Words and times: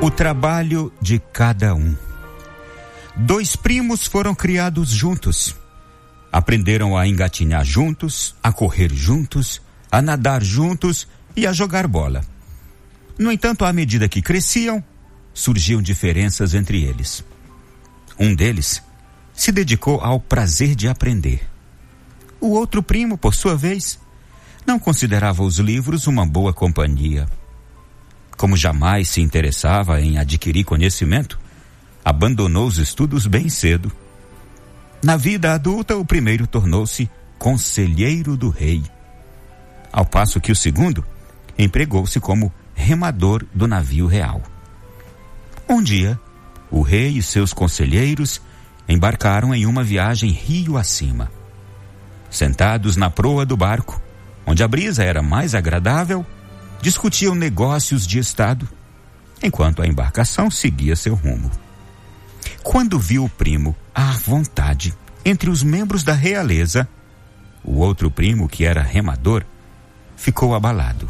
O 0.00 0.12
trabalho 0.12 0.92
de 1.02 1.18
cada 1.18 1.74
um. 1.74 1.96
Dois 3.16 3.56
primos 3.56 4.06
foram 4.06 4.32
criados 4.32 4.90
juntos. 4.90 5.56
Aprenderam 6.30 6.96
a 6.96 7.04
engatinhar 7.04 7.64
juntos, 7.64 8.36
a 8.40 8.52
correr 8.52 8.94
juntos, 8.94 9.60
a 9.90 10.00
nadar 10.00 10.40
juntos 10.40 11.08
e 11.34 11.48
a 11.48 11.52
jogar 11.52 11.88
bola. 11.88 12.24
No 13.18 13.32
entanto, 13.32 13.64
à 13.64 13.72
medida 13.72 14.08
que 14.08 14.22
cresciam, 14.22 14.84
surgiam 15.34 15.82
diferenças 15.82 16.54
entre 16.54 16.84
eles. 16.84 17.24
Um 18.16 18.36
deles 18.36 18.80
se 19.34 19.50
dedicou 19.50 20.00
ao 20.00 20.20
prazer 20.20 20.76
de 20.76 20.86
aprender. 20.86 21.44
O 22.40 22.50
outro 22.50 22.84
primo, 22.84 23.18
por 23.18 23.34
sua 23.34 23.56
vez, 23.56 23.98
não 24.64 24.78
considerava 24.78 25.42
os 25.42 25.58
livros 25.58 26.06
uma 26.06 26.24
boa 26.24 26.52
companhia. 26.52 27.26
Como 28.38 28.56
jamais 28.56 29.08
se 29.08 29.20
interessava 29.20 30.00
em 30.00 30.16
adquirir 30.16 30.62
conhecimento, 30.62 31.38
abandonou 32.04 32.68
os 32.68 32.78
estudos 32.78 33.26
bem 33.26 33.48
cedo. 33.48 33.90
Na 35.02 35.16
vida 35.16 35.52
adulta, 35.52 35.96
o 35.96 36.04
primeiro 36.04 36.46
tornou-se 36.46 37.10
conselheiro 37.36 38.36
do 38.36 38.48
rei, 38.48 38.82
ao 39.92 40.06
passo 40.06 40.40
que 40.40 40.52
o 40.52 40.56
segundo 40.56 41.04
empregou-se 41.58 42.20
como 42.20 42.52
remador 42.74 43.44
do 43.52 43.66
navio 43.66 44.06
real. 44.06 44.40
Um 45.68 45.82
dia, 45.82 46.18
o 46.70 46.80
rei 46.80 47.18
e 47.18 47.22
seus 47.22 47.52
conselheiros 47.52 48.40
embarcaram 48.88 49.52
em 49.52 49.66
uma 49.66 49.82
viagem 49.82 50.30
rio 50.30 50.76
acima. 50.76 51.30
Sentados 52.30 52.96
na 52.96 53.10
proa 53.10 53.44
do 53.44 53.56
barco, 53.56 54.00
onde 54.46 54.62
a 54.62 54.68
brisa 54.68 55.02
era 55.02 55.22
mais 55.22 55.56
agradável, 55.56 56.24
discutiam 56.80 57.34
negócios 57.34 58.06
de 58.06 58.18
Estado, 58.18 58.68
enquanto 59.42 59.82
a 59.82 59.86
embarcação 59.86 60.50
seguia 60.50 60.96
seu 60.96 61.14
rumo. 61.14 61.50
Quando 62.62 62.98
viu 62.98 63.24
o 63.24 63.28
primo 63.28 63.74
à 63.94 64.12
vontade 64.12 64.94
entre 65.24 65.50
os 65.50 65.62
membros 65.62 66.02
da 66.02 66.12
realeza, 66.12 66.88
o 67.64 67.78
outro 67.78 68.10
primo, 68.10 68.48
que 68.48 68.64
era 68.64 68.82
remador, 68.82 69.44
ficou 70.16 70.54
abalado. 70.54 71.08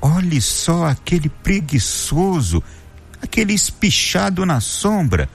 Olhe 0.00 0.40
só 0.40 0.86
aquele 0.86 1.28
preguiçoso, 1.28 2.62
aquele 3.22 3.54
espichado 3.54 4.44
na 4.44 4.60
sombra. 4.60 5.28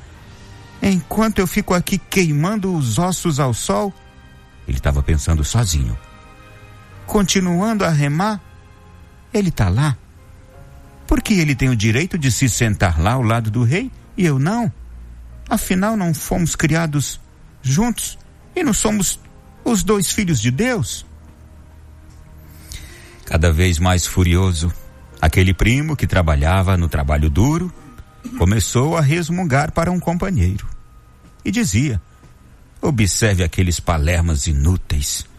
Enquanto 0.81 1.39
eu 1.39 1.47
fico 1.47 1.73
aqui 1.73 1.97
queimando 1.97 2.75
os 2.75 3.00
ossos 3.00 3.39
ao 3.39 3.53
sol, 3.53 3.94
ele 4.67 4.78
estava 4.78 5.02
pensando 5.02 5.44
sozinho 5.44 5.97
continuando 7.09 7.84
a 7.84 7.89
remar, 7.89 8.39
ele 9.33 9.49
está 9.49 9.69
lá. 9.69 9.97
Porque 11.08 11.33
ele 11.33 11.55
tem 11.55 11.69
o 11.69 11.75
direito 11.75 12.17
de 12.17 12.31
se 12.31 12.47
sentar 12.47 12.99
lá 12.99 13.13
ao 13.13 13.23
lado 13.23 13.49
do 13.49 13.63
rei 13.63 13.91
e 14.16 14.25
eu 14.25 14.38
não? 14.38 14.72
Afinal, 15.49 15.97
não 15.97 16.13
fomos 16.13 16.55
criados 16.55 17.19
juntos 17.61 18.17
e 18.55 18.63
não 18.63 18.73
somos 18.73 19.19
os 19.63 19.83
dois 19.83 20.11
filhos 20.11 20.39
de 20.39 20.52
Deus? 20.52 21.05
Cada 23.25 23.52
vez 23.52 23.80
mais 23.80 24.05
furioso, 24.05 24.72
aquele 25.22 25.53
primo 25.53 25.95
que 25.95 26.07
trabalhava 26.07 26.77
no 26.77 26.88
trabalho 26.88 27.30
duro 27.30 27.73
começou 28.38 28.97
a 28.97 29.02
resmungar 29.02 29.72
para 29.72 29.91
um 29.91 30.00
companheiro 30.00 30.67
e 31.44 31.52
dizia: 31.52 32.02
Observe 32.81 33.44
aqueles 33.44 33.80
palermas 33.80 34.45
inúteis 34.45 35.30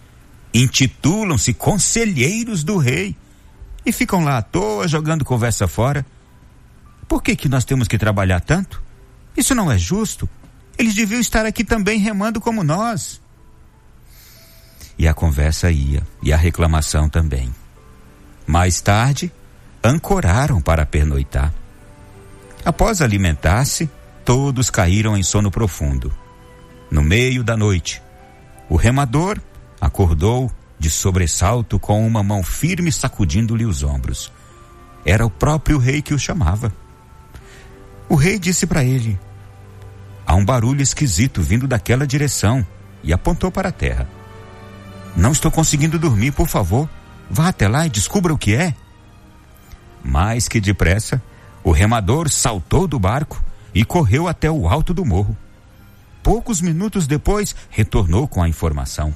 intitulam-se 0.52 1.55
conselheiros 1.55 2.64
do 2.64 2.77
rei 2.77 3.16
e 3.84 3.92
ficam 3.92 4.25
lá 4.25 4.39
à 4.39 4.42
toa 4.42 4.86
jogando 4.86 5.25
conversa 5.25 5.67
fora. 5.67 6.05
Por 7.09 7.23
que 7.23 7.34
que 7.34 7.48
nós 7.48 7.64
temos 7.64 7.89
que 7.89 7.98
trabalhar 7.98 8.41
tanto? 8.41 8.83
Isso 9.36 9.55
não 9.55 9.70
é 9.70 9.78
justo. 9.78 10.28
Eles 10.78 10.95
deviam 10.95 11.20
estar 11.20 11.45
aqui 11.45 11.64
também 11.64 11.98
remando 11.98 12.40
como 12.40 12.63
nós. 12.63 13.20
E 14.98 15.08
a 15.08 15.14
conversa 15.14 15.70
ia, 15.70 16.07
e 16.23 16.33
a 16.33 16.36
reclamação 16.36 17.08
também. 17.08 17.55
Mais 18.46 18.80
tarde, 18.80 19.33
ancoraram 19.83 20.61
para 20.61 20.85
pernoitar. 20.85 21.52
Após 22.64 23.01
alimentar-se, 23.01 23.90
todos 24.24 24.70
caíram 24.70 25.17
em 25.17 25.23
sono 25.23 25.51
profundo. 25.51 26.13
No 26.90 27.02
meio 27.02 27.42
da 27.42 27.57
noite, 27.57 28.02
o 28.69 28.77
remador 28.77 29.40
Acordou 29.80 30.52
de 30.80 30.89
sobressalto 30.89 31.79
com 31.79 32.07
uma 32.07 32.23
mão 32.23 32.42
firme 32.42 32.91
sacudindo-lhe 32.91 33.67
os 33.67 33.83
ombros. 33.83 34.33
Era 35.05 35.27
o 35.27 35.30
próprio 35.30 35.77
rei 35.77 36.01
que 36.01 36.14
o 36.14 36.18
chamava. 36.18 36.73
O 38.08 38.14
rei 38.14 38.39
disse 38.39 38.67
para 38.67 38.83
ele: 38.83 39.20
Há 40.27 40.35
um 40.35 40.45
barulho 40.45 40.80
esquisito 40.80 41.42
vindo 41.42 41.69
daquela 41.69 42.07
direção 42.07 42.67
e 43.05 43.13
apontou 43.13 43.51
para 43.51 43.69
a 43.69 43.73
terra. 43.73 44.08
Não 45.14 45.33
estou 45.33 45.51
conseguindo 45.51 45.98
dormir, 45.98 46.33
por 46.33 46.48
favor. 46.48 46.89
Vá 47.29 47.48
até 47.48 47.69
lá 47.69 47.85
e 47.85 47.90
descubra 47.90 48.33
o 48.33 48.39
que 48.39 48.55
é. 48.55 48.74
Mais 50.02 50.48
que 50.48 50.61
depressa, 50.61 51.23
o 51.63 51.73
remador 51.73 52.30
saltou 52.30 52.89
do 52.89 52.98
barco 52.98 53.42
e 53.74 53.85
correu 53.85 54.27
até 54.27 54.51
o 54.51 54.67
alto 54.67 54.95
do 54.95 55.05
morro. 55.05 55.36
Poucos 56.23 56.63
minutos 56.63 57.07
depois, 57.07 57.55
retornou 57.69 58.27
com 58.27 58.42
a 58.42 58.48
informação. 58.48 59.14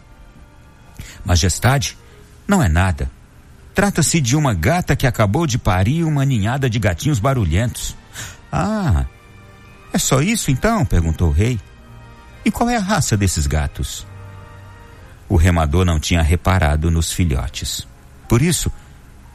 Majestade, 1.25 1.97
não 2.47 2.63
é 2.63 2.69
nada. 2.69 3.11
Trata-se 3.75 4.21
de 4.21 4.37
uma 4.37 4.55
gata 4.55 4.95
que 4.95 5.07
acabou 5.07 5.47
de 5.47 5.59
parir 5.59 6.05
uma 6.05 6.25
ninhada 6.25 6.71
de 6.71 6.79
gatinhos 6.79 7.19
barulhentos. 7.19 7.97
Ah, 8.53 9.05
é 9.93 9.99
só 9.99 10.23
isso 10.23 10.51
então? 10.51 10.85
perguntou 10.85 11.29
o 11.29 11.33
rei. 11.33 11.59
E 12.45 12.51
qual 12.51 12.69
é 12.69 12.77
a 12.77 12.81
raça 12.81 13.17
desses 13.17 13.47
gatos? 13.47 14.07
O 15.29 15.37
remador 15.37 15.85
não 15.85 15.99
tinha 15.99 16.23
reparado 16.23 16.91
nos 16.91 17.13
filhotes. 17.13 17.87
Por 18.29 18.43
isso, 18.43 18.71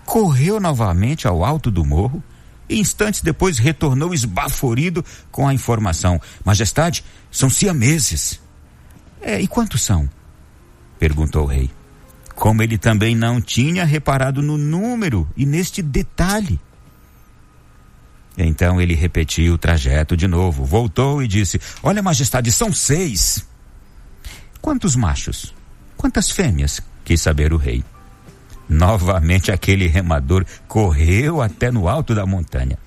correu 0.06 0.60
novamente 0.60 1.28
ao 1.28 1.44
alto 1.44 1.70
do 1.70 1.84
morro 1.84 2.24
e 2.70 2.80
instantes 2.80 3.22
depois 3.22 3.58
retornou 3.58 4.14
esbaforido 4.14 5.04
com 5.32 5.48
a 5.48 5.54
informação: 5.54 6.22
Majestade, 6.46 7.04
são 7.32 7.50
siameses. 7.50 8.40
É, 9.22 9.42
e 9.42 9.48
quantos 9.48 9.82
são? 9.82 10.10
Perguntou 11.00 11.46
o 11.46 11.48
rei. 11.48 11.72
Como 12.36 12.62
ele 12.62 12.78
também 12.78 13.16
não 13.16 13.42
tinha 13.42 13.86
reparado 13.86 14.42
no 14.42 14.58
número 14.58 15.28
e 15.36 15.46
neste 15.46 15.82
detalhe. 15.82 16.60
Então 18.38 18.80
ele 18.80 18.94
repetiu 18.94 19.54
o 19.54 19.58
trajeto 19.58 20.16
de 20.16 20.28
novo, 20.28 20.64
voltou 20.64 21.24
e 21.24 21.28
disse: 21.28 21.60
Olha, 21.82 22.04
majestade, 22.04 22.52
são 22.52 22.72
seis. 22.72 23.46
Quantos 24.62 24.96
machos? 24.96 25.54
Quantas 25.98 26.30
fêmeas? 26.30 26.80
Quis 27.04 27.22
saber 27.22 27.52
o 27.52 27.58
rei. 27.58 27.84
Novamente 28.70 29.52
aquele 29.52 29.88
remador 29.88 30.46
correu 30.68 31.42
até 31.42 31.72
no 31.72 31.90
alto 31.90 32.14
da 32.14 32.26
montanha. 32.26 32.78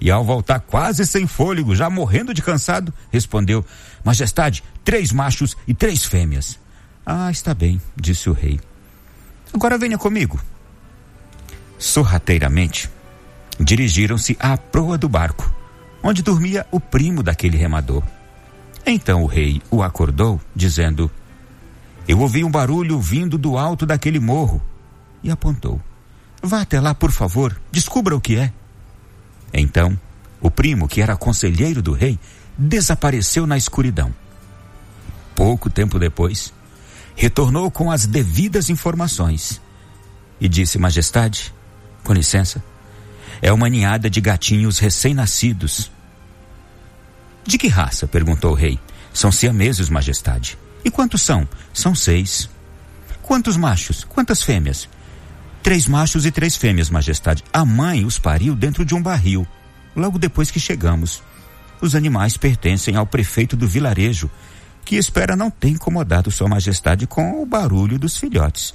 E 0.00 0.10
ao 0.10 0.24
voltar 0.24 0.60
quase 0.60 1.06
sem 1.06 1.26
fôlego, 1.26 1.74
já 1.74 1.90
morrendo 1.90 2.32
de 2.32 2.42
cansado, 2.42 2.92
respondeu: 3.10 3.64
Majestade, 4.04 4.62
três 4.84 5.12
machos 5.12 5.56
e 5.66 5.74
três 5.74 6.04
fêmeas. 6.04 6.58
Ah, 7.04 7.30
está 7.30 7.54
bem, 7.54 7.80
disse 7.96 8.28
o 8.28 8.32
rei. 8.32 8.60
Agora 9.52 9.78
venha 9.78 9.98
comigo. 9.98 10.40
Sorrateiramente, 11.78 12.90
dirigiram-se 13.58 14.36
à 14.38 14.56
proa 14.56 14.96
do 14.98 15.08
barco, 15.08 15.52
onde 16.02 16.22
dormia 16.22 16.66
o 16.70 16.78
primo 16.78 17.22
daquele 17.22 17.56
remador. 17.56 18.02
Então 18.86 19.22
o 19.22 19.26
rei 19.26 19.62
o 19.70 19.82
acordou, 19.82 20.40
dizendo: 20.54 21.10
Eu 22.06 22.20
ouvi 22.20 22.44
um 22.44 22.50
barulho 22.50 23.00
vindo 23.00 23.36
do 23.36 23.56
alto 23.56 23.86
daquele 23.86 24.20
morro. 24.20 24.62
E 25.22 25.30
apontou: 25.30 25.80
Vá 26.42 26.62
até 26.62 26.80
lá, 26.80 26.94
por 26.94 27.10
favor, 27.10 27.60
descubra 27.70 28.16
o 28.16 28.20
que 28.20 28.36
é. 28.36 28.52
Então, 29.52 29.98
o 30.40 30.50
primo, 30.50 30.88
que 30.88 31.02
era 31.02 31.16
conselheiro 31.16 31.82
do 31.82 31.92
rei, 31.92 32.18
desapareceu 32.56 33.46
na 33.46 33.56
escuridão. 33.56 34.14
Pouco 35.34 35.68
tempo 35.68 35.98
depois, 35.98 36.52
retornou 37.20 37.70
com 37.70 37.90
as 37.90 38.06
devidas 38.06 38.70
informações 38.70 39.60
e 40.40 40.48
disse: 40.48 40.78
Majestade, 40.78 41.52
com 42.02 42.14
licença, 42.14 42.64
é 43.42 43.52
uma 43.52 43.68
ninhada 43.68 44.08
de 44.08 44.22
gatinhos 44.22 44.78
recém-nascidos. 44.78 45.90
De 47.44 47.58
que 47.58 47.68
raça? 47.68 48.06
perguntou 48.06 48.52
o 48.52 48.54
rei. 48.54 48.80
São 49.12 49.30
siameses, 49.30 49.90
Majestade. 49.90 50.56
E 50.82 50.90
quantos 50.90 51.20
são? 51.20 51.46
São 51.74 51.94
seis. 51.94 52.48
Quantos 53.20 53.54
machos? 53.54 54.02
Quantas 54.02 54.42
fêmeas? 54.42 54.88
Três 55.62 55.86
machos 55.86 56.24
e 56.24 56.30
três 56.30 56.56
fêmeas, 56.56 56.88
Majestade. 56.88 57.44
A 57.52 57.66
mãe 57.66 58.02
os 58.02 58.18
pariu 58.18 58.56
dentro 58.56 58.82
de 58.82 58.94
um 58.94 59.02
barril, 59.02 59.46
logo 59.94 60.18
depois 60.18 60.50
que 60.50 60.58
chegamos. 60.58 61.22
Os 61.82 61.94
animais 61.94 62.38
pertencem 62.38 62.96
ao 62.96 63.06
prefeito 63.06 63.56
do 63.56 63.68
vilarejo 63.68 64.30
que 64.84 64.96
espera 64.96 65.36
não 65.36 65.50
ter 65.50 65.68
incomodado 65.68 66.30
Sua 66.30 66.48
Majestade 66.48 67.06
com 67.06 67.42
o 67.42 67.46
barulho 67.46 67.98
dos 67.98 68.16
filhotes. 68.16 68.74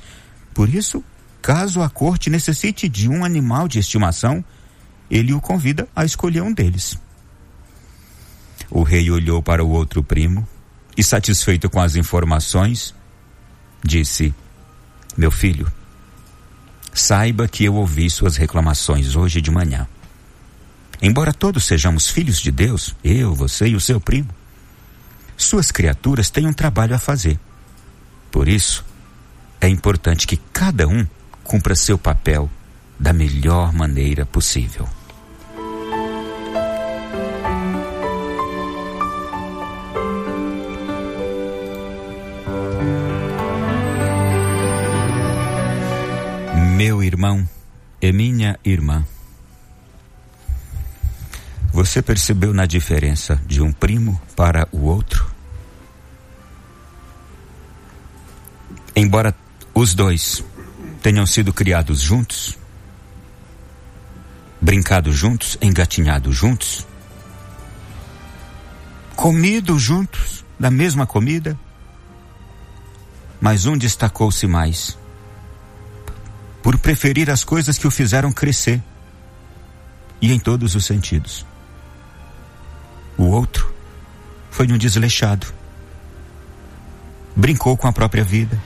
Por 0.54 0.74
isso, 0.74 1.04
caso 1.42 1.81
a 1.81 1.90
corte 1.90 2.30
necessite 2.30 2.88
de 2.88 3.10
um 3.10 3.25
animal 3.25 3.68
de 3.68 3.80
estimação, 3.80 4.44
ele 5.10 5.34
o 5.34 5.42
convida 5.42 5.88
a 5.96 6.06
escolher 6.06 6.42
um 6.42 6.54
deles. 6.54 6.98
O 8.69 8.84
rei 8.84 9.12
olhou 9.12 9.44
para 9.44 9.63
o 9.63 9.69
outro 9.69 10.04
primo 10.04 10.48
e, 10.98 11.04
satisfeito 11.04 11.69
com 11.69 11.80
as 11.80 11.96
informações, 11.96 12.96
disse: 13.84 14.34
Meu 15.16 15.30
filho, 15.30 15.72
saiba 16.94 17.48
que 17.48 17.66
eu 17.66 17.75
ouvi 17.75 18.10
suas 18.10 18.38
reclamações 18.38 19.16
hoje 19.16 19.42
de 19.42 19.51
manhã. 19.51 19.88
Embora 21.01 21.34
todos 21.34 21.66
sejamos 21.66 22.08
filhos 22.08 22.40
de 22.40 22.51
Deus, 22.51 22.96
eu, 23.04 23.36
você 23.36 23.68
e 23.68 23.75
o 23.75 23.81
seu 23.81 24.00
primo, 24.00 24.30
suas 25.38 25.72
criaturas 25.72 26.30
têm 26.30 26.48
um 26.48 26.54
trabalho 26.54 26.96
a 26.96 27.00
fazer. 27.00 27.40
Por 28.32 28.48
isso, 28.48 28.86
é 29.62 29.68
importante 29.68 30.28
que 30.28 30.38
cada 30.52 30.88
um 30.88 31.06
cumpra 31.44 31.76
seu 31.76 31.98
papel 31.98 32.50
da 33.00 33.14
melhor 33.14 33.74
maneira 33.74 34.26
possível. 34.26 34.88
Meu 46.76 47.02
irmão 47.02 47.48
e 48.02 48.12
minha 48.12 48.60
irmã, 48.64 49.06
você 51.86 52.02
percebeu 52.02 52.52
na 52.52 52.66
diferença 52.66 53.40
de 53.46 53.62
um 53.62 53.72
primo 53.72 54.20
para 54.36 54.68
o 54.72 54.86
outro? 54.86 55.32
Embora 58.96 59.36
os 59.72 59.94
dois 59.94 60.44
tenham 61.04 61.28
sido 61.28 61.54
criados 61.54 62.02
juntos, 62.02 62.58
brincado 64.60 65.14
juntos, 65.14 65.60
engatinhado 65.62 66.34
juntos, 66.34 66.88
comido 69.16 69.78
juntos 69.78 70.44
da 70.60 70.72
mesma 70.72 71.06
comida, 71.06 71.56
mas 73.40 73.68
um 73.68 73.78
destacou-se 73.78 74.48
mais 74.48 74.98
por 76.64 76.80
preferir 76.80 77.30
as 77.30 77.44
coisas 77.44 77.78
que 77.78 77.86
o 77.86 77.92
fizeram 77.92 78.32
crescer 78.32 78.82
e 80.20 80.34
em 80.34 80.40
todos 80.40 80.74
os 80.74 80.84
sentidos. 80.84 81.46
O 83.18 83.24
outro 83.24 83.74
foi 84.52 84.72
um 84.72 84.78
desleixado. 84.78 85.48
Brincou 87.36 87.76
com 87.76 87.88
a 87.88 87.94
própria 87.94 88.24
vida, 88.24 88.62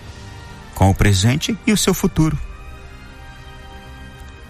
com 0.76 0.90
o 0.90 0.96
presente 0.96 1.58
e 1.66 1.72
o 1.72 1.78
seu 1.78 1.94
futuro. 1.94 2.38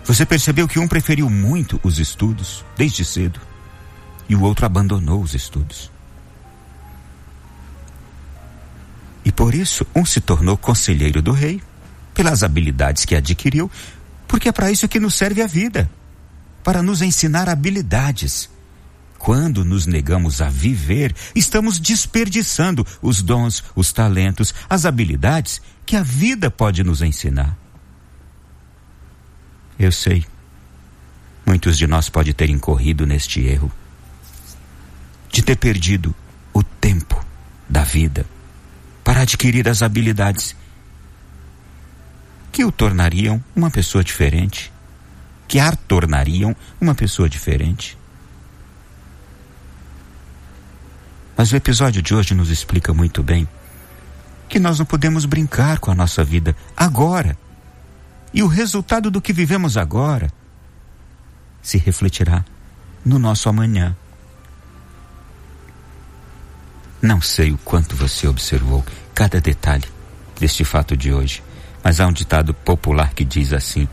Você 0.04 0.26
percebeu 0.26 0.68
que 0.68 0.80
um 0.80 0.88
preferiu 0.88 1.30
muito 1.30 1.80
os 1.84 2.00
estudos 2.00 2.66
desde 2.76 3.06
cedo 3.06 3.40
e 4.28 4.36
o 4.36 4.42
outro 4.42 4.66
abandonou 4.66 5.22
os 5.22 5.34
estudos. 5.34 5.92
E 9.24 9.32
por 9.32 9.54
isso 9.54 9.86
um 9.96 10.06
se 10.06 10.20
tornou 10.20 10.58
conselheiro 10.58 11.22
do 11.22 11.32
rei 11.32 11.62
pelas 12.14 12.44
habilidades 12.44 13.06
que 13.06 13.16
adquiriu, 13.16 13.70
porque 14.28 14.50
é 14.50 14.52
para 14.52 14.72
isso 14.72 14.88
que 14.88 15.00
nos 15.00 15.16
serve 15.16 15.42
a 15.42 15.48
vida 15.48 15.90
para 16.64 16.84
nos 16.84 17.02
ensinar 17.02 17.50
habilidades. 17.50 18.50
Quando 19.20 19.66
nos 19.66 19.86
negamos 19.86 20.42
a 20.42 20.50
viver, 20.50 21.14
estamos 21.36 21.78
desperdiçando 21.78 22.88
os 23.02 23.22
dons, 23.22 23.62
os 23.76 23.92
talentos, 23.92 24.56
as 24.70 24.86
habilidades 24.86 25.62
que 25.86 25.98
a 25.98 26.02
vida 26.02 26.50
pode 26.50 26.86
nos 26.86 27.02
ensinar. 27.02 27.56
Eu 29.78 29.92
sei, 29.92 30.26
muitos 31.46 31.78
de 31.78 31.86
nós 31.86 32.08
podem 32.10 32.34
ter 32.34 32.50
incorrido 32.50 33.06
neste 33.06 33.42
erro 33.42 33.70
de 35.30 35.44
ter 35.44 35.58
perdido 35.58 36.16
o 36.54 36.64
tempo 36.64 37.24
da 37.68 37.84
vida 37.84 38.26
para 39.04 39.22
adquirir 39.22 39.68
as 39.68 39.82
habilidades 39.82 40.56
que 42.54 42.64
o 42.64 42.72
tornariam 42.72 43.44
uma 43.54 43.70
pessoa 43.70 44.02
diferente, 44.02 44.72
que 45.46 45.60
a 45.60 45.76
tornariam 45.76 46.56
uma 46.80 46.96
pessoa 46.96 47.28
diferente. 47.28 47.99
Mas 51.40 51.54
o 51.54 51.56
episódio 51.56 52.02
de 52.02 52.14
hoje 52.14 52.36
nos 52.36 52.50
explica 52.50 52.94
muito 52.94 53.24
bem 53.24 53.48
que 54.50 54.60
nós 54.60 54.78
não 54.78 54.86
podemos 54.86 55.24
brincar 55.24 55.80
com 55.80 55.90
a 55.90 55.96
nossa 55.96 56.22
vida 56.22 56.54
agora. 56.76 57.38
E 58.34 58.44
o 58.44 58.48
resultado 58.48 59.10
do 59.10 59.22
que 59.22 59.32
vivemos 59.32 59.78
agora 59.78 60.30
se 61.62 61.78
refletirá 61.78 62.44
no 63.06 63.18
nosso 63.18 63.48
amanhã. 63.48 63.96
Não 67.02 67.22
sei 67.22 67.54
o 67.54 67.58
quanto 67.60 67.96
você 67.96 68.28
observou 68.28 68.86
cada 69.16 69.40
detalhe 69.40 69.88
deste 70.38 70.66
fato 70.66 70.98
de 70.98 71.14
hoje. 71.14 71.42
Mas 71.82 72.02
há 72.02 72.08
um 72.08 72.12
ditado 72.12 72.54
popular 72.54 73.14
que 73.14 73.24
diz 73.24 73.54
assim: 73.54 73.88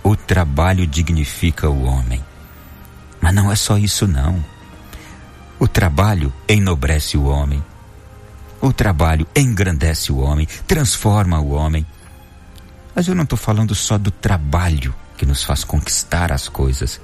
o 0.00 0.14
trabalho 0.14 0.86
dignifica 0.86 1.68
o 1.68 1.86
homem. 1.86 2.24
Mas 3.20 3.34
não 3.34 3.50
é 3.50 3.56
só 3.56 3.76
isso, 3.76 4.06
não. 4.06 4.53
O 5.64 5.66
trabalho 5.66 6.30
enobrece 6.46 7.16
o 7.16 7.24
homem. 7.24 7.64
O 8.60 8.70
trabalho 8.70 9.26
engrandece 9.34 10.12
o 10.12 10.18
homem, 10.18 10.46
transforma 10.66 11.40
o 11.40 11.52
homem. 11.52 11.86
Mas 12.94 13.08
eu 13.08 13.14
não 13.14 13.22
estou 13.22 13.38
falando 13.38 13.74
só 13.74 13.96
do 13.96 14.10
trabalho 14.10 14.94
que 15.16 15.24
nos 15.24 15.42
faz 15.42 15.64
conquistar 15.64 16.30
as 16.30 16.50
coisas, 16.50 17.00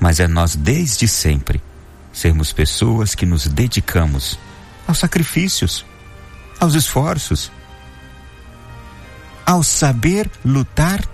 mas 0.00 0.20
é 0.20 0.26
nós 0.26 0.56
desde 0.56 1.06
sempre 1.06 1.62
sermos 2.14 2.50
pessoas 2.50 3.14
que 3.14 3.26
nos 3.26 3.46
dedicamos 3.46 4.38
aos 4.88 4.96
sacrifícios, 4.96 5.84
aos 6.58 6.72
esforços, 6.72 7.52
ao 9.44 9.62
saber 9.62 10.30
lutar, 10.42 11.04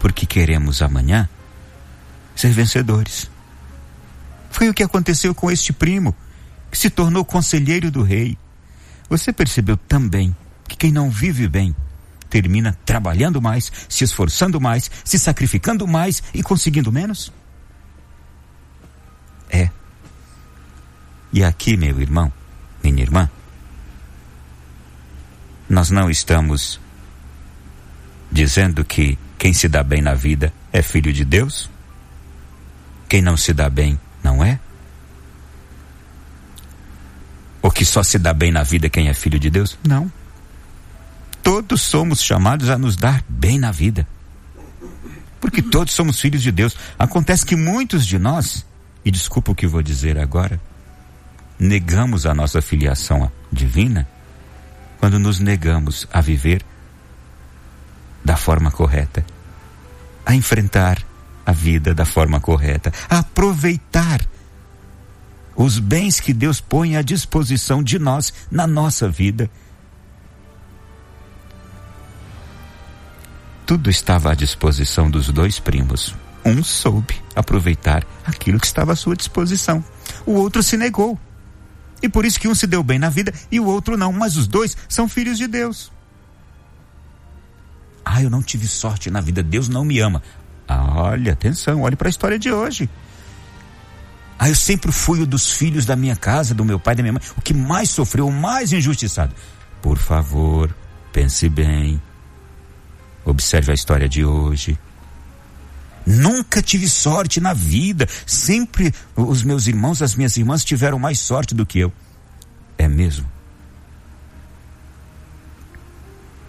porque 0.00 0.26
queremos 0.26 0.82
amanhã 0.82 1.28
ser 2.34 2.50
vencedores. 2.50 3.30
Foi 4.60 4.68
o 4.68 4.74
que 4.74 4.82
aconteceu 4.82 5.34
com 5.34 5.50
este 5.50 5.72
primo, 5.72 6.14
que 6.70 6.76
se 6.76 6.90
tornou 6.90 7.24
conselheiro 7.24 7.90
do 7.90 8.02
rei. 8.02 8.36
Você 9.08 9.32
percebeu 9.32 9.74
também 9.74 10.36
que 10.68 10.76
quem 10.76 10.92
não 10.92 11.08
vive 11.08 11.48
bem 11.48 11.74
termina 12.28 12.78
trabalhando 12.84 13.40
mais, 13.40 13.72
se 13.88 14.04
esforçando 14.04 14.60
mais, 14.60 14.90
se 15.02 15.18
sacrificando 15.18 15.88
mais 15.88 16.22
e 16.34 16.42
conseguindo 16.42 16.92
menos? 16.92 17.32
É. 19.48 19.70
E 21.32 21.42
aqui, 21.42 21.74
meu 21.74 21.98
irmão, 21.98 22.30
minha 22.84 23.02
irmã, 23.02 23.30
nós 25.70 25.88
não 25.88 26.10
estamos 26.10 26.78
dizendo 28.30 28.84
que 28.84 29.18
quem 29.38 29.54
se 29.54 29.70
dá 29.70 29.82
bem 29.82 30.02
na 30.02 30.12
vida 30.12 30.52
é 30.70 30.82
filho 30.82 31.14
de 31.14 31.24
Deus? 31.24 31.70
Quem 33.08 33.22
não 33.22 33.38
se 33.38 33.54
dá 33.54 33.70
bem 33.70 33.98
não 34.22 34.44
é? 34.44 34.58
Ou 37.62 37.70
que 37.70 37.84
só 37.84 38.02
se 38.02 38.18
dá 38.18 38.32
bem 38.32 38.50
na 38.50 38.62
vida 38.62 38.88
quem 38.88 39.08
é 39.08 39.14
filho 39.14 39.38
de 39.38 39.50
Deus? 39.50 39.78
Não. 39.86 40.10
Todos 41.42 41.82
somos 41.82 42.22
chamados 42.22 42.70
a 42.70 42.78
nos 42.78 42.96
dar 42.96 43.24
bem 43.28 43.58
na 43.58 43.70
vida. 43.70 44.06
Porque 45.40 45.62
todos 45.62 45.94
somos 45.94 46.20
filhos 46.20 46.42
de 46.42 46.52
Deus. 46.52 46.76
Acontece 46.98 47.44
que 47.44 47.56
muitos 47.56 48.06
de 48.06 48.18
nós, 48.18 48.66
e 49.04 49.10
desculpa 49.10 49.52
o 49.52 49.54
que 49.54 49.66
vou 49.66 49.82
dizer 49.82 50.18
agora, 50.18 50.60
negamos 51.58 52.26
a 52.26 52.34
nossa 52.34 52.62
filiação 52.62 53.30
divina 53.52 54.08
quando 54.98 55.18
nos 55.18 55.40
negamos 55.40 56.06
a 56.12 56.20
viver 56.20 56.62
da 58.22 58.36
forma 58.36 58.70
correta, 58.70 59.24
a 60.24 60.34
enfrentar 60.34 60.98
a 61.50 61.52
vida 61.52 61.92
da 61.92 62.04
forma 62.04 62.38
correta, 62.40 62.92
aproveitar 63.08 64.24
os 65.56 65.78
bens 65.78 66.20
que 66.20 66.32
Deus 66.32 66.60
põe 66.60 66.96
à 66.96 67.02
disposição 67.02 67.82
de 67.82 67.98
nós 67.98 68.32
na 68.50 68.66
nossa 68.66 69.08
vida. 69.08 69.50
Tudo 73.66 73.90
estava 73.90 74.30
à 74.30 74.34
disposição 74.34 75.10
dos 75.10 75.28
dois 75.28 75.58
primos. 75.58 76.14
Um 76.44 76.62
soube 76.62 77.20
aproveitar 77.34 78.06
aquilo 78.24 78.58
que 78.58 78.66
estava 78.66 78.92
à 78.92 78.96
sua 78.96 79.16
disposição. 79.16 79.84
O 80.24 80.32
outro 80.32 80.62
se 80.62 80.76
negou. 80.76 81.18
E 82.02 82.08
por 82.08 82.24
isso 82.24 82.40
que 82.40 82.48
um 82.48 82.54
se 82.54 82.66
deu 82.66 82.82
bem 82.82 82.98
na 82.98 83.10
vida 83.10 83.34
e 83.50 83.60
o 83.60 83.66
outro 83.66 83.96
não, 83.96 84.12
mas 84.12 84.36
os 84.36 84.46
dois 84.46 84.76
são 84.88 85.08
filhos 85.08 85.36
de 85.36 85.46
Deus. 85.46 85.92
Ah, 88.04 88.22
eu 88.22 88.30
não 88.30 88.42
tive 88.42 88.66
sorte 88.66 89.10
na 89.10 89.20
vida, 89.20 89.42
Deus 89.42 89.68
não 89.68 89.84
me 89.84 89.98
ama. 89.98 90.22
Ah, 90.72 90.92
olha, 90.94 91.32
atenção, 91.32 91.82
olhe 91.82 91.96
para 91.96 92.06
a 92.06 92.10
história 92.10 92.38
de 92.38 92.52
hoje. 92.52 92.88
Ah, 94.38 94.48
eu 94.48 94.54
sempre 94.54 94.92
fui 94.92 95.20
o 95.20 95.26
dos 95.26 95.50
filhos 95.50 95.84
da 95.84 95.96
minha 95.96 96.14
casa, 96.14 96.54
do 96.54 96.64
meu 96.64 96.78
pai, 96.78 96.94
da 96.94 97.02
minha 97.02 97.14
mãe, 97.14 97.22
o 97.36 97.40
que 97.40 97.52
mais 97.52 97.90
sofreu, 97.90 98.28
o 98.28 98.32
mais 98.32 98.72
injustiçado. 98.72 99.34
Por 99.82 99.98
favor, 99.98 100.72
pense 101.12 101.48
bem. 101.48 102.00
Observe 103.24 103.72
a 103.72 103.74
história 103.74 104.08
de 104.08 104.24
hoje. 104.24 104.78
Nunca 106.06 106.62
tive 106.62 106.88
sorte 106.88 107.40
na 107.40 107.52
vida. 107.52 108.06
Sempre 108.24 108.94
os 109.16 109.42
meus 109.42 109.66
irmãos, 109.66 110.00
as 110.00 110.14
minhas 110.14 110.36
irmãs 110.36 110.64
tiveram 110.64 111.00
mais 111.00 111.18
sorte 111.18 111.52
do 111.52 111.66
que 111.66 111.80
eu. 111.80 111.92
É 112.78 112.86
mesmo? 112.86 113.28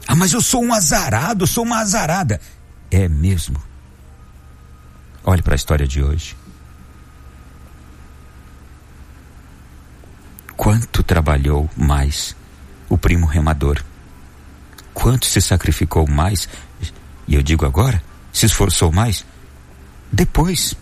Ah, 0.07 0.15
mas 0.15 0.31
eu 0.31 0.41
sou 0.41 0.63
um 0.63 0.71
azarado, 0.71 1.41
eu 1.43 1.47
sou 1.47 1.63
uma 1.63 1.79
azarada. 1.79 2.39
É 2.91 3.09
mesmo. 3.09 3.70
Olhe 5.23 5.41
para 5.41 5.53
a 5.53 5.55
história 5.55 5.87
de 5.87 6.03
hoje. 6.03 6.35
Quanto 10.57 11.03
trabalhou 11.03 11.69
mais 11.75 12.35
o 12.89 12.97
primo 12.97 13.25
remador? 13.25 13.83
Quanto 14.93 15.25
se 15.25 15.41
sacrificou 15.41 16.07
mais? 16.07 16.49
E 17.27 17.35
eu 17.35 17.41
digo 17.41 17.65
agora, 17.65 18.01
se 18.31 18.45
esforçou 18.45 18.91
mais? 18.91 19.25
Depois 20.11 20.75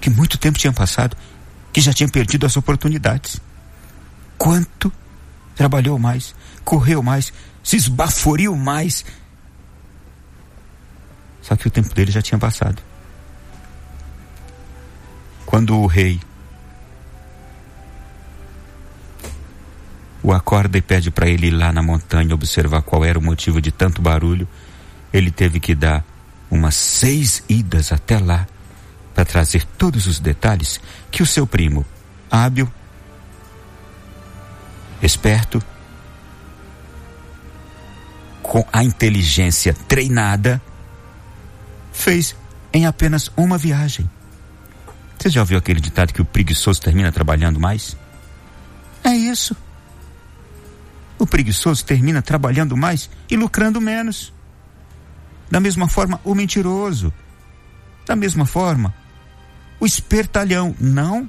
que 0.00 0.08
muito 0.08 0.38
tempo 0.38 0.58
tinha 0.58 0.72
passado, 0.72 1.16
que 1.72 1.80
já 1.80 1.92
tinha 1.92 2.08
perdido 2.08 2.46
as 2.46 2.56
oportunidades. 2.56 3.40
Quanto 4.36 4.92
trabalhou 5.54 5.98
mais, 5.98 6.34
correu 6.64 7.02
mais, 7.02 7.32
se 7.62 7.76
esbaforiu 7.76 8.56
mais. 8.56 9.04
Só 11.42 11.56
que 11.56 11.66
o 11.66 11.70
tempo 11.70 11.92
dele 11.94 12.10
já 12.10 12.22
tinha 12.22 12.38
passado. 12.38 12.87
Quando 15.48 15.78
o 15.78 15.86
rei 15.86 16.20
o 20.22 20.30
acorda 20.30 20.76
e 20.76 20.82
pede 20.82 21.10
para 21.10 21.26
ele 21.26 21.46
ir 21.46 21.52
lá 21.52 21.72
na 21.72 21.82
montanha 21.82 22.34
observar 22.34 22.82
qual 22.82 23.02
era 23.02 23.18
o 23.18 23.22
motivo 23.22 23.58
de 23.58 23.72
tanto 23.72 24.02
barulho, 24.02 24.46
ele 25.10 25.30
teve 25.30 25.58
que 25.58 25.74
dar 25.74 26.04
umas 26.50 26.74
seis 26.74 27.42
idas 27.48 27.92
até 27.92 28.18
lá 28.18 28.46
para 29.14 29.24
trazer 29.24 29.64
todos 29.64 30.06
os 30.06 30.20
detalhes 30.20 30.78
que 31.10 31.22
o 31.22 31.26
seu 31.26 31.46
primo, 31.46 31.82
hábil, 32.30 32.70
esperto, 35.02 35.62
com 38.42 38.66
a 38.70 38.84
inteligência 38.84 39.72
treinada, 39.72 40.60
fez 41.90 42.36
em 42.70 42.84
apenas 42.84 43.30
uma 43.34 43.56
viagem. 43.56 44.10
Você 45.18 45.30
já 45.30 45.40
ouviu 45.40 45.58
aquele 45.58 45.80
ditado 45.80 46.12
que 46.12 46.22
o 46.22 46.24
preguiçoso 46.24 46.80
termina 46.80 47.10
trabalhando 47.10 47.58
mais? 47.58 47.96
É 49.02 49.10
isso. 49.10 49.56
O 51.18 51.26
preguiçoso 51.26 51.84
termina 51.84 52.22
trabalhando 52.22 52.76
mais 52.76 53.10
e 53.28 53.36
lucrando 53.36 53.80
menos. 53.80 54.32
Da 55.50 55.58
mesma 55.58 55.88
forma, 55.88 56.20
o 56.22 56.34
mentiroso. 56.34 57.12
Da 58.06 58.14
mesma 58.14 58.46
forma, 58.46 58.94
o 59.80 59.86
espertalhão. 59.86 60.74
Não. 60.78 61.28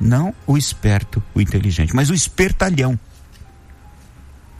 Não 0.00 0.34
o 0.44 0.58
esperto, 0.58 1.22
o 1.32 1.40
inteligente, 1.40 1.94
mas 1.94 2.10
o 2.10 2.14
espertalhão. 2.14 2.98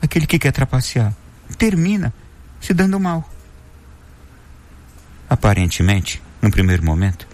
Aquele 0.01 0.25
que 0.25 0.39
quer 0.39 0.53
trapacear. 0.53 1.13
Termina 1.57 2.13
se 2.61 2.73
dando 2.73 2.97
mal. 2.99 3.29
Aparentemente, 5.29 6.21
no 6.41 6.49
primeiro 6.49 6.85
momento, 6.85 7.27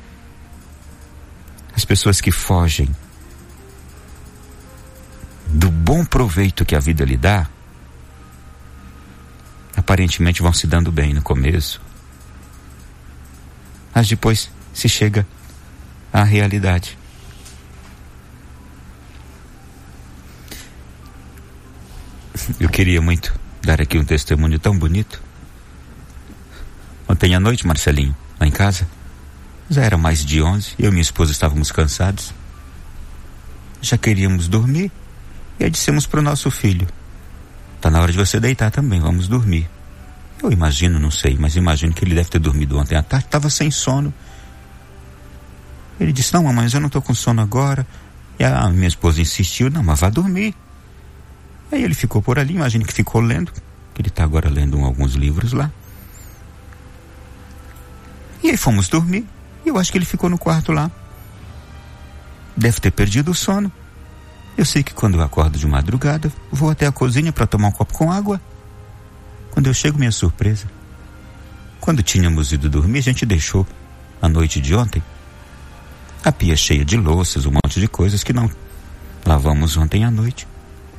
as 1.80 1.86
pessoas 1.86 2.20
que 2.20 2.30
fogem 2.30 2.94
do 5.48 5.72
bom 5.72 6.04
proveito 6.04 6.66
que 6.66 6.76
a 6.76 6.80
vida 6.80 7.06
lhe 7.06 7.16
dá, 7.16 7.48
aparentemente 9.78 10.42
vão 10.42 10.52
se 10.52 10.68
dando 10.68 10.92
bem 10.92 11.14
no 11.14 11.22
começo, 11.22 11.82
mas 13.96 14.10
depois 14.10 14.52
se 14.74 14.90
chega 14.90 15.26
à 16.12 16.22
realidade. 16.22 16.98
Eu 22.60 22.68
queria 22.68 23.02
muito 23.02 23.34
dar 23.64 23.80
aqui 23.80 23.98
um 23.98 24.04
testemunho 24.04 24.60
tão 24.60 24.78
bonito. 24.78 25.24
Ontem 27.08 27.34
à 27.36 27.40
noite, 27.40 27.66
Marcelinho, 27.66 28.14
lá 28.38 28.46
em 28.46 28.52
casa, 28.52 28.86
já 29.70 29.84
era 29.84 29.98
mais 29.98 30.26
de 30.26 30.42
onze, 30.42 30.74
eu 30.80 30.88
e 30.88 30.92
minha 30.92 31.02
esposa 31.02 31.32
estávamos 31.32 31.72
cansados. 31.72 32.34
Já 33.82 33.98
queríamos 33.98 34.48
dormir. 34.48 34.92
E 35.60 35.70
dissemos 35.70 36.08
para 36.08 36.20
o 36.20 36.24
nosso 36.24 36.50
filho: 36.50 36.88
Tá 37.80 37.90
na 37.90 38.02
hora 38.02 38.12
de 38.12 38.18
você 38.18 38.40
deitar 38.40 38.72
também, 38.72 39.00
vamos 39.00 39.28
dormir. 39.28 39.70
Eu 40.42 40.52
imagino, 40.52 41.00
não 41.00 41.12
sei, 41.12 41.38
mas 41.38 41.56
imagino 41.56 41.94
que 41.94 42.04
ele 42.04 42.16
deve 42.16 42.30
ter 42.30 42.40
dormido 42.40 42.78
ontem 42.78 42.96
à 42.96 43.04
tarde, 43.04 43.26
estava 43.26 43.50
sem 43.50 43.70
sono. 43.70 44.14
Ele 46.00 46.14
disse: 46.14 46.34
Não, 46.34 46.44
mamãe, 46.44 46.68
eu 46.74 46.80
não 46.80 46.88
estou 46.88 47.02
com 47.02 47.14
sono 47.14 47.42
agora. 47.42 47.86
E 48.40 48.44
a 48.44 48.70
minha 48.70 48.88
esposa 48.88 49.22
insistiu: 49.22 49.70
Não, 49.70 49.84
mas 49.84 50.00
vá 50.00 50.10
dormir. 50.10 50.56
Aí 51.72 51.84
ele 51.84 51.94
ficou 51.94 52.22
por 52.22 52.40
ali, 52.40 52.56
imagino 52.56 52.86
que 52.86 52.94
ficou 52.94 53.22
lendo, 53.22 53.52
que 53.94 54.02
ele 54.02 54.08
está 54.08 54.24
agora 54.24 54.50
lendo 54.50 54.80
alguns 54.84 55.14
livros 55.14 55.54
lá. 55.54 55.70
E 58.42 58.50
aí 58.50 58.58
fomos 58.58 58.88
dormir. 58.88 59.28
Eu 59.70 59.78
acho 59.78 59.92
que 59.92 59.98
ele 59.98 60.06
ficou 60.06 60.30
no 60.30 60.38
quarto 60.38 60.72
lá. 60.72 60.92
Deve 62.56 62.80
ter 62.80 62.92
perdido 62.92 63.32
o 63.32 63.36
sono. 63.36 63.72
Eu 64.58 64.66
sei 64.66 64.84
que 64.84 64.94
quando 64.94 65.16
eu 65.16 65.22
acordo 65.22 65.58
de 65.58 65.68
madrugada, 65.68 66.32
vou 66.52 66.70
até 66.70 66.86
a 66.86 66.92
cozinha 66.92 67.32
para 67.32 67.48
tomar 67.48 67.70
um 67.70 67.72
copo 67.72 67.94
com 67.94 68.12
água. 68.12 68.42
Quando 69.52 69.68
eu 69.68 69.74
chego, 69.74 69.98
minha 69.98 70.12
surpresa. 70.12 70.68
Quando 71.80 72.04
tínhamos 72.04 72.52
ido 72.52 72.70
dormir, 72.70 73.00
a 73.00 73.04
gente 73.04 73.26
deixou 73.26 73.66
a 74.22 74.28
noite 74.28 74.60
de 74.60 74.76
ontem 74.76 75.02
a 76.24 76.32
pia 76.32 76.56
cheia 76.56 76.84
de 76.84 76.98
louças, 76.98 77.46
um 77.46 77.52
monte 77.52 77.80
de 77.80 77.88
coisas 77.88 78.24
que 78.24 78.34
não 78.34 78.50
lavamos 79.26 79.78
ontem 79.78 80.04
à 80.04 80.12
noite. 80.12 80.48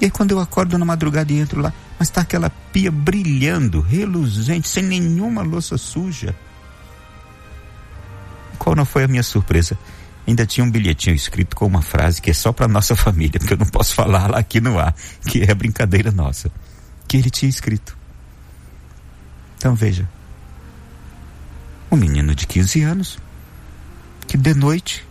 E 0.01 0.07
aí 0.07 0.11
quando 0.11 0.31
eu 0.31 0.41
acordo 0.41 0.79
na 0.79 0.85
madrugada 0.85 1.31
e 1.31 1.39
entro 1.39 1.61
lá, 1.61 1.73
mas 1.99 2.09
está 2.09 2.23
aquela 2.23 2.49
pia 2.73 2.91
brilhando, 2.91 3.81
reluzente, 3.81 4.69
sem 4.69 4.83
nenhuma 4.83 5.43
louça 5.43 5.77
suja. 5.77 6.35
Qual 8.61 8.77
não 8.77 8.85
foi 8.85 9.05
a 9.05 9.09
minha 9.09 9.23
surpresa? 9.23 9.77
ainda 10.29 10.47
tinha 10.47 10.63
um 10.63 10.71
bilhetinho 10.71 11.17
escrito 11.17 11.57
com 11.57 11.67
uma 11.67 11.83
frase 11.83 12.21
que 12.21 12.31
é 12.31 12.35
só 12.35 12.53
para 12.53 12.69
nossa 12.69 12.95
família, 12.97 13.41
porque 13.41 13.55
eu 13.55 13.59
não 13.59 13.67
posso 13.67 13.95
falar 13.95 14.31
lá 14.31 14.39
aqui 14.39 14.61
no 14.61 14.79
ar, 14.79 14.95
que 15.27 15.43
é 15.43 15.55
brincadeira 15.55 16.13
nossa. 16.13 16.53
Que 17.09 17.17
ele 17.17 17.31
tinha 17.31 17.49
escrito. 17.49 17.97
Então 19.57 19.75
veja. 19.75 20.09
Um 21.91 21.97
menino 21.97 22.35
de 22.35 22.47
15 22.47 22.83
anos, 22.83 23.19
que 24.29 24.37
de 24.37 24.55
noite, 24.55 25.05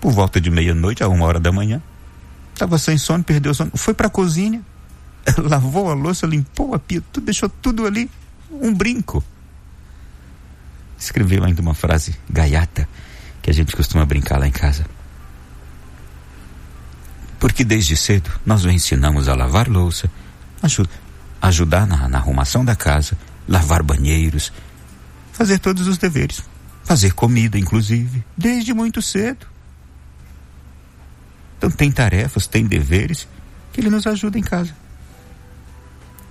por 0.00 0.12
volta 0.12 0.38
de 0.40 0.50
meia-noite, 0.50 1.02
a 1.02 1.08
uma 1.08 1.24
hora 1.24 1.40
da 1.40 1.50
manhã, 1.50 1.80
estava 2.52 2.76
sem 2.76 2.98
sono, 2.98 3.24
perdeu 3.24 3.52
o 3.52 3.54
sono, 3.54 3.70
foi 3.74 3.94
para 3.94 4.08
a 4.08 4.10
cozinha, 4.10 4.60
lavou 5.38 5.90
a 5.90 5.94
louça, 5.94 6.26
limpou 6.26 6.74
a 6.74 6.78
pia, 6.78 7.02
tudo, 7.10 7.24
deixou 7.24 7.48
tudo 7.48 7.86
ali, 7.86 8.10
um 8.50 8.74
brinco. 8.74 9.24
Escreveu 10.98 11.44
ainda 11.44 11.62
uma 11.62 11.74
frase 11.74 12.14
gaiata 12.28 12.88
que 13.40 13.50
a 13.50 13.54
gente 13.54 13.74
costuma 13.74 14.04
brincar 14.04 14.38
lá 14.38 14.48
em 14.48 14.52
casa. 14.52 14.84
Porque 17.38 17.64
desde 17.64 17.96
cedo 17.96 18.30
nós 18.44 18.64
o 18.64 18.70
ensinamos 18.70 19.28
a 19.28 19.34
lavar 19.34 19.68
louça, 19.68 20.10
ajudar 21.40 21.86
na, 21.86 22.08
na 22.08 22.18
arrumação 22.18 22.64
da 22.64 22.74
casa, 22.74 23.16
lavar 23.46 23.82
banheiros, 23.82 24.52
fazer 25.32 25.58
todos 25.60 25.86
os 25.86 25.98
deveres, 25.98 26.42
fazer 26.84 27.12
comida, 27.14 27.56
inclusive, 27.56 28.24
desde 28.36 28.74
muito 28.74 29.00
cedo. 29.00 29.46
Então 31.56 31.70
tem 31.70 31.92
tarefas, 31.92 32.46
tem 32.46 32.66
deveres 32.66 33.28
que 33.72 33.80
ele 33.80 33.90
nos 33.90 34.06
ajuda 34.06 34.38
em 34.38 34.42
casa. 34.42 34.74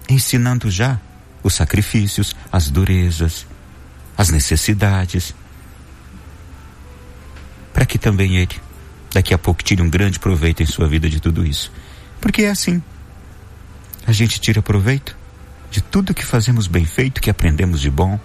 Ensinando 0.09 0.69
já 0.69 0.99
os 1.41 1.53
sacrifícios, 1.53 2.35
as 2.51 2.69
durezas, 2.69 3.45
as 4.17 4.29
necessidades, 4.29 5.35
para 7.71 7.85
que 7.85 7.99
também 7.99 8.37
ele, 8.37 8.59
daqui 9.13 9.33
a 9.33 9.37
pouco, 9.37 9.63
tire 9.63 9.81
um 9.81 9.89
grande 9.89 10.19
proveito 10.19 10.63
em 10.63 10.65
sua 10.65 10.87
vida 10.87 11.07
de 11.07 11.19
tudo 11.19 11.45
isso. 11.45 11.71
Porque 12.19 12.41
é 12.41 12.49
assim. 12.49 12.81
A 14.07 14.11
gente 14.11 14.39
tira 14.39 14.61
proveito 14.61 15.15
de 15.69 15.81
tudo 15.81 16.13
que 16.13 16.25
fazemos 16.25 16.65
bem 16.65 16.85
feito, 16.85 17.21
que 17.21 17.29
aprendemos 17.29 17.79
de 17.79 17.91
bom. 17.91 18.19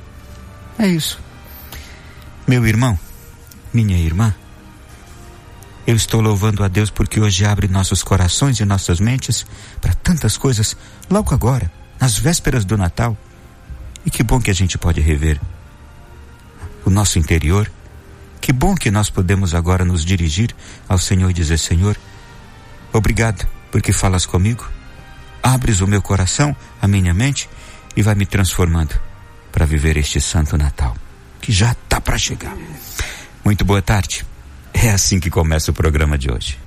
É 0.79 0.87
isso. 0.87 1.21
Meu 2.47 2.67
irmão, 2.67 2.99
minha 3.75 3.99
irmã, 3.99 4.35
eu 5.87 5.97
estou 5.97 6.21
louvando 6.21 6.65
a 6.65 6.69
Deus 6.69 6.89
porque 6.89 7.21
hoje 7.21 7.45
abre 7.45 7.69
nossos 7.69 8.03
corações 8.03 8.61
e 8.61 8.65
nossas 8.65 9.01
mentes 9.01 9.45
para 9.81 9.93
tantas 9.93 10.39
coisas 10.39 10.77
logo 11.11 11.35
agora, 11.35 11.71
nas 12.01 12.17
vésperas 12.17 12.65
do 12.65 12.79
Natal. 12.79 13.17
E 14.07 14.11
que 14.11 14.23
bom 14.23 14.41
que 14.41 14.51
a 14.51 14.55
gente 14.55 14.79
pode 14.79 15.01
rever 15.01 15.41
o 16.85 16.91
nosso 16.91 17.19
interior 17.19 17.71
que 18.43 18.53
bom 18.53 18.75
que 18.75 18.91
nós 18.91 19.09
podemos 19.09 19.55
agora 19.55 19.85
nos 19.85 20.05
dirigir 20.05 20.55
ao 20.89 20.99
Senhor 20.99 21.31
e 21.31 21.33
dizer: 21.33 21.59
Senhor, 21.59 21.97
obrigado 22.93 23.47
porque 23.71 23.93
falas 23.93 24.27
comigo, 24.27 24.69
abres 25.41 25.81
o 25.81 25.87
meu 25.87 26.03
coração, 26.03 26.55
a 26.81 26.89
minha 26.89 27.15
mente 27.15 27.49
e 27.97 28.03
vai 28.03 28.17
me 28.17 28.27
transformando 28.27 29.01
para 29.53 29.65
viver 29.65 29.97
este 29.97 30.21
Santo 30.21 30.59
Natal, 30.59 30.97
que 31.41 31.53
já 31.53 31.71
está 31.71 32.01
para 32.01 32.19
chegar. 32.19 32.57
Muito 33.45 33.65
boa 33.65 33.81
tarde. 33.81 34.27
É 34.75 34.91
assim 34.91 35.21
que 35.21 35.31
começa 35.31 35.71
o 35.71 35.75
programa 35.75 36.19
de 36.19 36.31
hoje. 36.31 36.59